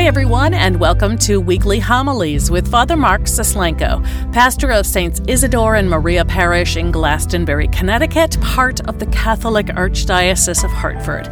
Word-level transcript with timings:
Hi, 0.00 0.06
everyone, 0.06 0.54
and 0.54 0.80
welcome 0.80 1.18
to 1.18 1.42
Weekly 1.42 1.78
Homilies 1.78 2.50
with 2.50 2.70
Father 2.70 2.96
Mark 2.96 3.24
Suslenko, 3.24 4.02
pastor 4.32 4.70
of 4.70 4.86
Saints 4.86 5.20
Isidore 5.28 5.74
and 5.74 5.90
Maria 5.90 6.24
Parish 6.24 6.78
in 6.78 6.90
Glastonbury, 6.90 7.68
Connecticut, 7.68 8.40
part 8.40 8.80
of 8.88 8.98
the 8.98 9.04
Catholic 9.08 9.66
Archdiocese 9.66 10.64
of 10.64 10.70
Hartford. 10.70 11.28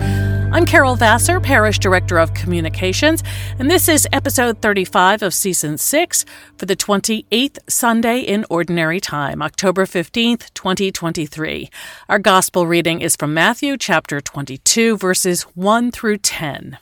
I'm 0.52 0.66
Carol 0.66 0.96
Vassar, 0.96 1.40
Parish 1.40 1.78
Director 1.78 2.18
of 2.18 2.34
Communications, 2.34 3.24
and 3.58 3.70
this 3.70 3.88
is 3.88 4.06
episode 4.12 4.60
35 4.60 5.22
of 5.22 5.32
Season 5.32 5.78
6 5.78 6.26
for 6.58 6.66
the 6.66 6.76
28th 6.76 7.58
Sunday 7.70 8.20
in 8.20 8.44
Ordinary 8.50 9.00
Time, 9.00 9.40
October 9.40 9.86
15th, 9.86 10.52
2023. 10.52 11.70
Our 12.10 12.18
Gospel 12.18 12.66
reading 12.66 13.00
is 13.00 13.16
from 13.16 13.32
Matthew 13.32 13.78
chapter 13.78 14.20
22, 14.20 14.98
verses 14.98 15.44
1 15.54 15.90
through 15.90 16.18
10. 16.18 16.76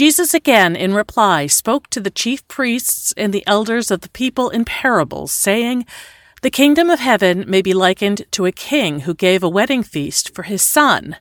Jesus 0.00 0.32
again, 0.32 0.76
in 0.76 0.94
reply, 0.94 1.46
spoke 1.46 1.90
to 1.90 2.00
the 2.00 2.10
chief 2.10 2.48
priests 2.48 3.12
and 3.18 3.34
the 3.34 3.46
elders 3.46 3.90
of 3.90 4.00
the 4.00 4.08
people 4.08 4.48
in 4.48 4.64
parables, 4.64 5.30
saying, 5.30 5.84
The 6.40 6.50
kingdom 6.50 6.88
of 6.88 7.00
heaven 7.00 7.44
may 7.46 7.60
be 7.60 7.74
likened 7.74 8.24
to 8.30 8.46
a 8.46 8.50
king 8.50 9.00
who 9.00 9.12
gave 9.12 9.42
a 9.42 9.48
wedding 9.50 9.82
feast 9.82 10.34
for 10.34 10.44
his 10.44 10.62
son. 10.62 11.16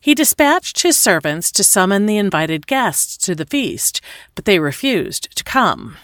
He 0.00 0.14
dispatched 0.14 0.82
his 0.82 0.96
servants 0.96 1.50
to 1.50 1.64
summon 1.64 2.06
the 2.06 2.16
invited 2.16 2.68
guests 2.68 3.16
to 3.26 3.34
the 3.34 3.44
feast, 3.44 4.00
but 4.36 4.44
they 4.44 4.60
refused 4.60 5.36
to 5.36 5.42
come. 5.42 5.96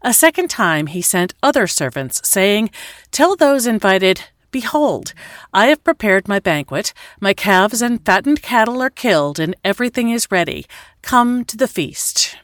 A 0.00 0.14
second 0.14 0.48
time 0.48 0.86
he 0.86 1.02
sent 1.02 1.34
other 1.42 1.66
servants, 1.66 2.26
saying, 2.26 2.70
Tell 3.10 3.36
those 3.36 3.66
invited, 3.66 4.22
Behold, 4.50 5.12
I 5.52 5.66
have 5.66 5.84
prepared 5.84 6.28
my 6.28 6.38
banquet, 6.38 6.94
my 7.20 7.34
calves 7.34 7.82
and 7.82 8.04
fattened 8.04 8.42
cattle 8.42 8.80
are 8.80 8.90
killed, 8.90 9.38
and 9.38 9.54
everything 9.64 10.10
is 10.10 10.30
ready. 10.30 10.66
Come 11.02 11.44
to 11.44 11.56
the 11.56 11.68
feast. 11.68 12.36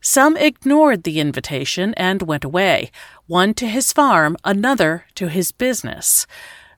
Some 0.00 0.36
ignored 0.36 1.02
the 1.02 1.18
invitation 1.18 1.94
and 1.94 2.22
went 2.22 2.44
away, 2.44 2.90
one 3.26 3.54
to 3.54 3.66
his 3.66 3.92
farm, 3.92 4.36
another 4.44 5.06
to 5.14 5.28
his 5.28 5.50
business. 5.50 6.26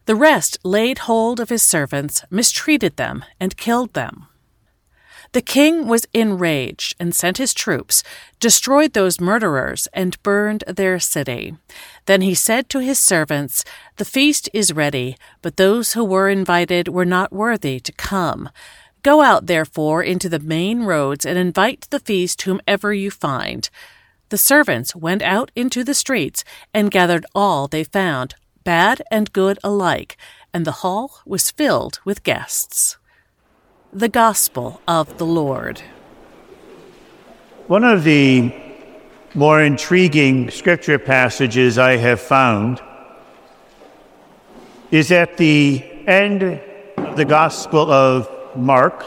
The 0.07 0.15
rest 0.15 0.59
laid 0.63 1.01
hold 1.01 1.41
of 1.41 1.49
his 1.49 1.63
servants, 1.63 2.25
mistreated 2.31 2.97
them, 2.97 3.25
and 3.41 3.57
killed 3.57 3.93
them. 3.95 4.29
The 5.37 5.43
king 5.43 5.87
was 5.87 6.07
enraged 6.15 6.95
and 6.99 7.15
sent 7.15 7.37
his 7.37 7.53
troops, 7.53 8.03
destroyed 8.41 8.95
those 8.95 9.21
murderers, 9.21 9.87
and 9.93 10.23
burned 10.23 10.65
their 10.67 10.99
city. 10.99 11.55
Then 12.07 12.23
he 12.23 12.35
said 12.35 12.71
to 12.71 12.79
his 12.79 12.99
servants, 12.99 13.63
The 13.97 14.07
feast 14.07 14.49
is 14.55 14.73
ready, 14.73 15.19
but 15.43 15.59
those 15.59 15.93
who 15.93 16.03
were 16.05 16.31
invited 16.31 16.89
were 16.89 17.05
not 17.05 17.35
worthy 17.35 17.79
to 17.81 17.93
come. 17.93 18.49
Go 19.03 19.21
out, 19.21 19.45
therefore, 19.45 20.03
into 20.03 20.31
the 20.31 20.39
main 20.39 20.85
roads 20.85 21.27
and 21.27 21.39
invite 21.39 21.83
to 21.83 21.91
the 21.91 22.01
feast 22.01 22.41
whomever 22.41 22.95
you 22.95 23.11
find. 23.11 23.69
The 24.31 24.39
servants 24.39 24.97
went 24.97 25.21
out 25.21 25.51
into 25.55 25.85
the 25.85 25.93
streets 25.93 26.45
and 26.73 26.91
gathered 26.91 27.27
all 27.35 27.69
they 27.69 27.85
found, 27.85 28.37
bad 28.65 29.03
and 29.11 29.31
good 29.35 29.59
alike, 29.63 30.17
and 30.55 30.65
the 30.65 30.81
hall 30.81 31.21
was 31.27 31.51
filled 31.51 32.01
with 32.07 32.23
guests. 32.23 32.97
The 33.93 34.09
Gospel 34.09 34.81
of 34.89 35.17
the 35.17 35.25
Lord. 35.25 35.81
One 37.69 37.85
of 37.85 38.03
the 38.03 38.53
more 39.33 39.63
intriguing 39.63 40.51
scripture 40.51 40.99
passages 40.99 41.79
I 41.79 41.97
have 41.97 42.21
found 42.21 42.83
is 44.91 45.13
at 45.13 45.37
the 45.37 45.85
end 46.07 46.43
of 46.97 47.17
the 47.17 47.25
Gospel 47.25 47.91
of 47.91 48.29
Mark, 48.57 49.05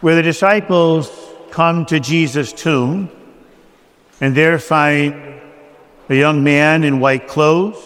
where 0.00 0.16
the 0.16 0.22
disciples 0.22 1.10
come 1.50 1.86
to 1.86 2.00
Jesus' 2.00 2.52
tomb 2.52 3.10
and 4.20 4.34
there 4.34 4.58
find 4.58 5.40
a 6.08 6.14
young 6.14 6.42
man 6.42 6.82
in 6.82 6.98
white 6.98 7.28
clothes 7.28 7.78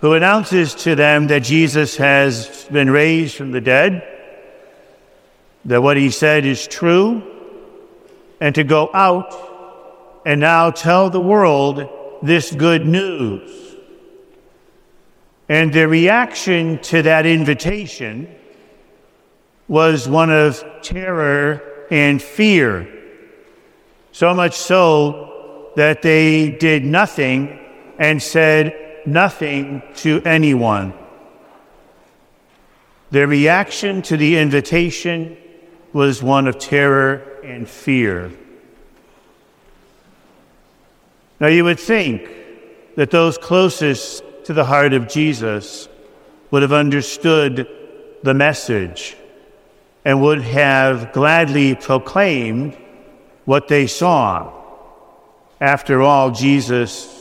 who 0.00 0.14
announces 0.14 0.74
to 0.74 0.94
them 0.94 1.26
that 1.26 1.42
Jesus 1.42 1.96
has 1.96 2.66
been 2.70 2.90
raised 2.90 3.36
from 3.36 3.50
the 3.50 3.60
dead, 3.60 4.06
that 5.64 5.82
what 5.82 5.96
he 5.96 6.10
said 6.10 6.46
is 6.46 6.66
true, 6.66 7.22
and 8.40 8.54
to 8.54 8.62
go 8.62 8.90
out 8.94 9.34
and 10.24 10.40
now 10.40 10.70
tell 10.70 11.10
the 11.10 11.20
world 11.20 11.88
this 12.22 12.52
good 12.52 12.86
news. 12.86 13.76
And 15.48 15.72
their 15.72 15.88
reaction 15.88 16.78
to 16.82 17.02
that 17.02 17.26
invitation 17.26 18.32
was 19.66 20.08
one 20.08 20.30
of 20.30 20.64
terror 20.82 21.86
and 21.90 22.22
fear. 22.22 22.94
So 24.12 24.34
much 24.34 24.56
so 24.56 25.72
that 25.76 26.02
they 26.02 26.50
did 26.50 26.84
nothing 26.84 27.58
and 27.98 28.22
said, 28.22 28.87
nothing 29.06 29.82
to 29.96 30.22
anyone. 30.24 30.92
Their 33.10 33.26
reaction 33.26 34.02
to 34.02 34.16
the 34.16 34.36
invitation 34.36 35.36
was 35.92 36.22
one 36.22 36.46
of 36.46 36.58
terror 36.58 37.40
and 37.42 37.68
fear. 37.68 38.30
Now, 41.40 41.46
you 41.46 41.64
would 41.64 41.80
think 41.80 42.28
that 42.96 43.10
those 43.10 43.38
closest 43.38 44.22
to 44.44 44.52
the 44.52 44.64
heart 44.64 44.92
of 44.92 45.08
Jesus 45.08 45.88
would 46.50 46.62
have 46.62 46.72
understood 46.72 47.68
the 48.22 48.34
message 48.34 49.16
and 50.04 50.20
would 50.22 50.42
have 50.42 51.12
gladly 51.12 51.74
proclaimed 51.74 52.76
what 53.44 53.68
they 53.68 53.86
saw. 53.86 54.52
After 55.60 56.02
all, 56.02 56.30
Jesus 56.30 57.17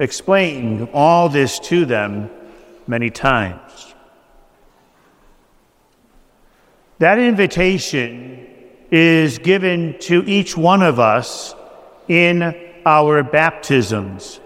explained 0.00 0.88
all 0.94 1.28
this 1.28 1.58
to 1.58 1.84
them 1.84 2.30
many 2.86 3.10
times. 3.10 3.94
That 6.98 7.18
invitation 7.18 8.46
is 8.90 9.38
given 9.38 9.98
to 10.00 10.24
each 10.24 10.56
one 10.56 10.82
of 10.82 10.98
us 10.98 11.54
in 12.08 12.54
our 12.84 13.22
baptisms. 13.22 14.40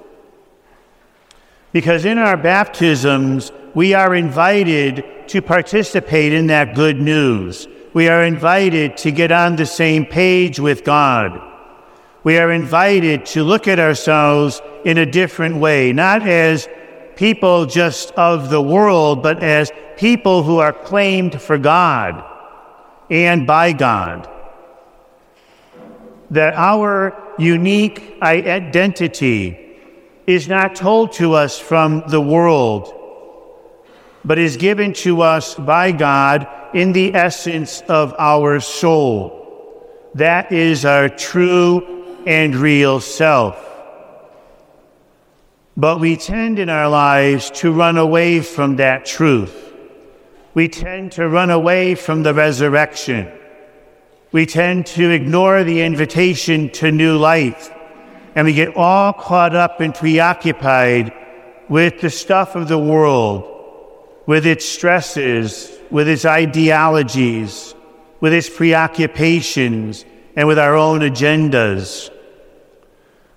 Because 1.72 2.04
in 2.04 2.18
our 2.18 2.36
baptisms, 2.36 3.50
we 3.74 3.94
are 3.94 4.14
invited 4.14 5.04
to 5.28 5.40
participate 5.40 6.32
in 6.32 6.48
that 6.48 6.74
good 6.74 7.00
news. 7.00 7.66
We 7.94 8.08
are 8.08 8.24
invited 8.24 8.96
to 8.98 9.10
get 9.10 9.32
on 9.32 9.56
the 9.56 9.66
same 9.66 10.04
page 10.04 10.60
with 10.60 10.84
God 10.84 11.53
we 12.24 12.38
are 12.38 12.50
invited 12.50 13.26
to 13.26 13.44
look 13.44 13.68
at 13.68 13.78
ourselves 13.78 14.62
in 14.84 14.96
a 14.96 15.04
different 15.04 15.56
way, 15.56 15.92
not 15.92 16.26
as 16.26 16.66
people 17.16 17.66
just 17.66 18.10
of 18.12 18.48
the 18.48 18.62
world, 18.62 19.22
but 19.22 19.42
as 19.42 19.70
people 19.98 20.42
who 20.42 20.58
are 20.58 20.72
claimed 20.72 21.40
for 21.40 21.58
God 21.58 22.24
and 23.10 23.46
by 23.46 23.72
God. 23.72 24.28
That 26.30 26.54
our 26.54 27.14
unique 27.38 28.16
identity 28.22 29.60
is 30.26 30.48
not 30.48 30.74
told 30.74 31.12
to 31.12 31.34
us 31.34 31.58
from 31.58 32.04
the 32.08 32.20
world, 32.20 32.90
but 34.24 34.38
is 34.38 34.56
given 34.56 34.94
to 34.94 35.20
us 35.20 35.54
by 35.54 35.92
God 35.92 36.48
in 36.72 36.92
the 36.92 37.14
essence 37.14 37.82
of 37.82 38.14
our 38.18 38.60
soul. 38.60 39.42
That 40.14 40.50
is 40.50 40.86
our 40.86 41.10
true 41.10 41.93
and 42.26 42.54
real 42.54 43.00
self. 43.00 43.60
But 45.76 45.98
we 45.98 46.16
tend 46.16 46.58
in 46.58 46.68
our 46.68 46.88
lives 46.88 47.50
to 47.52 47.72
run 47.72 47.98
away 47.98 48.40
from 48.40 48.76
that 48.76 49.04
truth. 49.04 49.72
We 50.54 50.68
tend 50.68 51.12
to 51.12 51.28
run 51.28 51.50
away 51.50 51.96
from 51.96 52.22
the 52.22 52.32
resurrection. 52.32 53.30
We 54.30 54.46
tend 54.46 54.86
to 54.86 55.10
ignore 55.10 55.64
the 55.64 55.82
invitation 55.82 56.70
to 56.70 56.92
new 56.92 57.16
life. 57.16 57.72
And 58.36 58.46
we 58.46 58.54
get 58.54 58.76
all 58.76 59.12
caught 59.12 59.54
up 59.54 59.80
and 59.80 59.94
preoccupied 59.94 61.12
with 61.68 62.00
the 62.00 62.10
stuff 62.10 62.54
of 62.54 62.68
the 62.68 62.78
world, 62.78 63.50
with 64.26 64.46
its 64.46 64.64
stresses, 64.64 65.70
with 65.90 66.08
its 66.08 66.24
ideologies, 66.24 67.74
with 68.20 68.32
its 68.32 68.48
preoccupations, 68.48 70.04
and 70.36 70.46
with 70.46 70.58
our 70.58 70.76
own 70.76 71.00
agendas. 71.00 72.10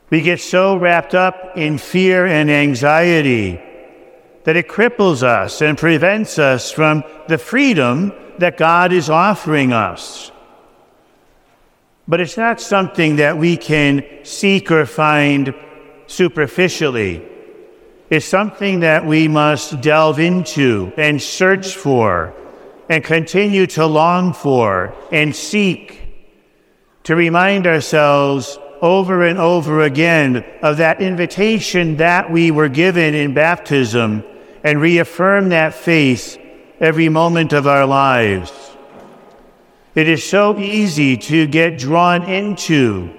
We 0.10 0.22
get 0.22 0.40
so 0.40 0.78
wrapped 0.78 1.14
up 1.14 1.58
in 1.58 1.78
fear 1.78 2.26
and 2.26 2.50
anxiety 2.50 3.60
that 4.46 4.56
it 4.56 4.70
cripples 4.70 5.24
us 5.24 5.62
and 5.62 5.78
prevents 5.78 6.40
us 6.40 6.72
from 6.72 7.04
the 7.28 7.38
freedom 7.38 8.14
that 8.38 8.56
God 8.56 8.94
is 8.94 9.10
offering 9.10 9.74
us. 9.74 10.32
But 12.08 12.22
it's 12.22 12.38
not 12.38 12.62
something 12.62 13.18
that 13.18 13.38
we 13.38 13.58
can 13.58 14.06
seek 14.24 14.72
or 14.72 14.86
find 14.86 15.54
superficially. 16.08 17.28
It's 18.10 18.26
something 18.26 18.80
that 18.80 19.06
we 19.06 19.28
must 19.28 19.82
delve 19.82 20.20
into 20.20 20.94
and 20.96 21.22
search 21.22 21.76
for 21.76 22.34
and 22.88 23.04
continue 23.04 23.68
to 23.68 23.86
long 23.86 24.32
for 24.32 24.96
and 25.12 25.36
seek 25.36 26.08
to 27.04 27.18
remind 27.18 27.68
ourselves 27.68 28.58
over 28.82 29.26
and 29.26 29.40
over 29.40 29.82
again 29.82 30.46
of 30.62 30.78
that 30.78 31.02
invitation 31.02 31.98
that 31.98 32.32
we 32.32 32.52
were 32.52 32.70
given 32.70 33.16
in 33.16 33.34
baptism 33.34 34.24
and 34.64 34.82
reaffirm 34.82 35.50
that 35.50 35.74
faith 35.74 36.38
every 36.80 37.10
moment 37.10 37.54
of 37.54 37.68
our 37.68 37.86
lives. 37.86 38.52
It 39.96 40.08
is 40.08 40.24
so 40.24 40.58
easy 40.60 41.18
to 41.18 41.48
get 41.48 41.80
drawn 41.80 42.24
into 42.24 43.14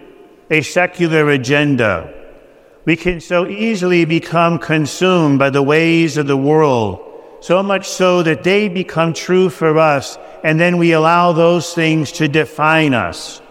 a 0.50 0.62
secular 0.62 1.30
agenda. 1.30 2.14
We 2.84 2.96
can 2.96 3.20
so 3.20 3.46
easily 3.46 4.04
become 4.04 4.58
consumed 4.58 5.38
by 5.38 5.50
the 5.50 5.62
ways 5.62 6.16
of 6.16 6.26
the 6.26 6.36
world, 6.36 7.00
so 7.40 7.62
much 7.62 7.88
so 7.88 8.22
that 8.22 8.44
they 8.44 8.68
become 8.68 9.12
true 9.12 9.50
for 9.50 9.78
us, 9.78 10.16
and 10.44 10.58
then 10.58 10.78
we 10.78 10.92
allow 10.92 11.32
those 11.32 11.74
things 11.74 12.12
to 12.12 12.28
define 12.28 12.94
us 12.94 13.42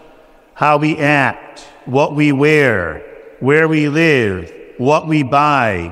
how 0.58 0.76
we 0.76 0.98
act, 0.98 1.60
what 1.84 2.16
we 2.16 2.32
wear, 2.32 3.00
where 3.38 3.68
we 3.68 3.88
live, 3.88 4.52
what 4.76 5.06
we 5.06 5.22
buy, 5.22 5.88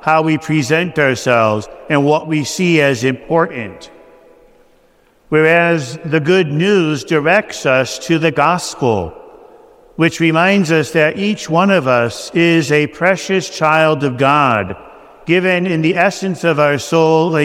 how 0.00 0.22
we 0.22 0.36
present 0.36 0.98
ourselves, 0.98 1.68
and 1.88 2.04
what 2.04 2.26
we 2.26 2.42
see 2.42 2.80
as 2.80 3.04
important. 3.04 3.92
Whereas 5.28 6.00
the 6.04 6.18
good 6.18 6.48
news 6.48 7.04
directs 7.04 7.64
us 7.64 7.96
to 8.08 8.18
the 8.18 8.32
gospel 8.32 9.14
which 9.94 10.18
reminds 10.18 10.72
us 10.72 10.90
that 10.90 11.16
each 11.16 11.48
one 11.48 11.70
of 11.70 11.86
us 11.86 12.32
is 12.34 12.72
a 12.72 12.88
precious 12.88 13.48
child 13.48 14.02
of 14.02 14.18
God, 14.18 14.76
given 15.26 15.64
in 15.64 15.80
the 15.80 15.96
essence 15.96 16.42
of 16.42 16.58
our 16.58 16.78
soul 16.78 17.36
a, 17.36 17.44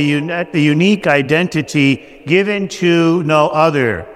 a 0.53 0.57
unique 0.57 1.05
identity 1.05 2.23
given 2.25 2.67
to 2.67 3.21
no 3.23 3.49
other. 3.49 4.07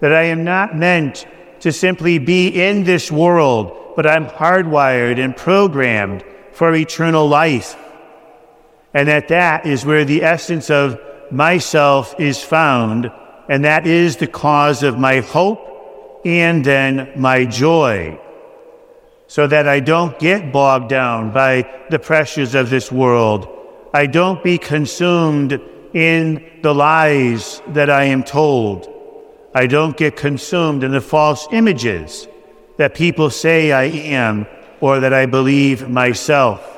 That 0.00 0.14
I 0.14 0.22
am 0.24 0.42
not 0.42 0.74
meant 0.74 1.26
to 1.62 1.72
simply 1.72 2.18
be 2.18 2.48
in 2.48 2.82
this 2.82 3.10
world, 3.10 3.94
but 3.94 4.04
I'm 4.04 4.26
hardwired 4.26 5.22
and 5.22 5.36
programmed 5.36 6.24
for 6.52 6.74
eternal 6.74 7.28
life. 7.28 7.76
And 8.92 9.06
that 9.08 9.28
that 9.28 9.64
is 9.64 9.86
where 9.86 10.04
the 10.04 10.24
essence 10.24 10.70
of 10.70 10.98
myself 11.30 12.18
is 12.18 12.42
found, 12.42 13.12
and 13.48 13.64
that 13.64 13.86
is 13.86 14.16
the 14.16 14.26
cause 14.26 14.82
of 14.82 14.98
my 14.98 15.20
hope 15.20 16.20
and 16.24 16.64
then 16.64 17.12
my 17.16 17.44
joy, 17.44 18.18
so 19.28 19.46
that 19.46 19.68
I 19.68 19.78
don't 19.78 20.18
get 20.18 20.52
bogged 20.52 20.88
down 20.88 21.32
by 21.32 21.70
the 21.90 21.98
pressures 22.00 22.56
of 22.56 22.70
this 22.70 22.90
world. 22.90 23.48
I 23.94 24.06
don't 24.06 24.42
be 24.42 24.58
consumed 24.58 25.60
in 25.94 26.44
the 26.62 26.74
lies 26.74 27.62
that 27.68 27.88
I 27.88 28.04
am 28.04 28.24
told. 28.24 28.88
I 29.54 29.66
don't 29.66 29.96
get 29.96 30.16
consumed 30.16 30.82
in 30.82 30.92
the 30.92 31.00
false 31.00 31.46
images 31.52 32.26
that 32.78 32.94
people 32.94 33.30
say 33.30 33.72
I 33.72 33.84
am 33.84 34.46
or 34.80 35.00
that 35.00 35.12
I 35.12 35.26
believe 35.26 35.88
myself. 35.88 36.68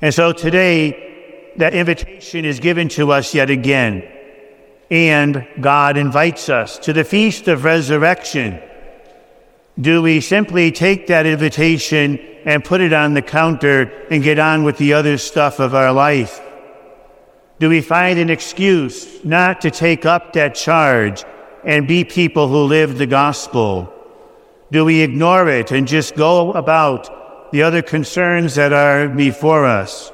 And 0.00 0.12
so 0.12 0.32
today, 0.32 1.54
that 1.56 1.74
invitation 1.74 2.44
is 2.44 2.60
given 2.60 2.88
to 2.90 3.12
us 3.12 3.34
yet 3.34 3.50
again. 3.50 4.06
And 4.90 5.48
God 5.60 5.96
invites 5.96 6.48
us 6.48 6.78
to 6.80 6.92
the 6.92 7.02
Feast 7.02 7.48
of 7.48 7.64
Resurrection. 7.64 8.60
Do 9.80 10.02
we 10.02 10.20
simply 10.20 10.70
take 10.70 11.08
that 11.08 11.26
invitation 11.26 12.18
and 12.44 12.64
put 12.64 12.80
it 12.80 12.92
on 12.92 13.14
the 13.14 13.22
counter 13.22 13.90
and 14.10 14.22
get 14.22 14.38
on 14.38 14.64
with 14.64 14.78
the 14.78 14.92
other 14.92 15.18
stuff 15.18 15.58
of 15.58 15.74
our 15.74 15.92
life? 15.92 16.40
Do 17.58 17.70
we 17.70 17.80
find 17.80 18.18
an 18.18 18.28
excuse 18.28 19.24
not 19.24 19.62
to 19.62 19.70
take 19.70 20.04
up 20.04 20.34
that 20.34 20.54
charge 20.54 21.24
and 21.64 21.88
be 21.88 22.04
people 22.04 22.48
who 22.48 22.64
live 22.64 22.98
the 22.98 23.06
gospel? 23.06 23.92
Do 24.70 24.84
we 24.84 25.00
ignore 25.00 25.48
it 25.48 25.70
and 25.70 25.88
just 25.88 26.16
go 26.16 26.52
about 26.52 27.52
the 27.52 27.62
other 27.62 27.80
concerns 27.80 28.56
that 28.56 28.74
are 28.74 29.08
before 29.08 29.64
us? 29.64 30.12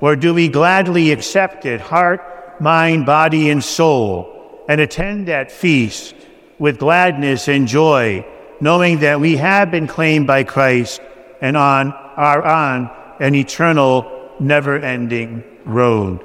Or 0.00 0.16
do 0.16 0.34
we 0.34 0.48
gladly 0.48 1.12
accept 1.12 1.64
it, 1.64 1.80
heart 1.80 2.60
mind, 2.60 3.06
body, 3.06 3.50
and 3.50 3.62
soul, 3.62 4.64
and 4.68 4.80
attend 4.80 5.28
that 5.28 5.50
feast 5.50 6.14
with 6.58 6.78
gladness 6.78 7.48
and 7.48 7.66
joy, 7.66 8.26
knowing 8.60 9.00
that 9.00 9.20
we 9.20 9.36
have 9.36 9.70
been 9.70 9.86
claimed 9.86 10.26
by 10.26 10.44
Christ 10.44 11.00
and 11.40 11.56
on 11.56 11.92
are 11.92 12.42
on 12.42 12.90
an 13.20 13.34
eternal, 13.34 14.34
never 14.40 14.78
ending 14.78 15.44
road. 15.64 16.24